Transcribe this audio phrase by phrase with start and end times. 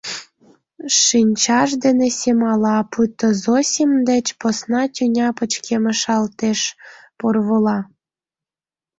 [1.03, 6.59] Шинчаж дене семала, пуйто Зосим деч посна тӱня пычкемышалтеш,
[7.19, 7.79] порвола.